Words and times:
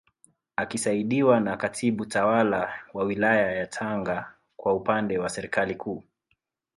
Akisaidiwa 0.55 1.39
na 1.39 1.57
Katibu 1.57 2.05
Tawala 2.05 2.73
wa 2.93 3.03
Wilaya 3.03 3.51
ya 3.51 3.67
Tanga 3.67 4.33
kwa 4.57 4.73
upande 4.73 5.17
wa 5.17 5.29
Serikali 5.29 5.75
Kuu 5.75 6.03